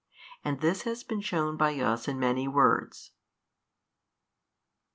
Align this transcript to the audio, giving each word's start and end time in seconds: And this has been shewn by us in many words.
And 0.43 0.61
this 0.61 0.81
has 0.81 1.03
been 1.03 1.21
shewn 1.21 1.57
by 1.57 1.75
us 1.79 2.07
in 2.07 2.17
many 2.17 2.47
words. 2.47 3.11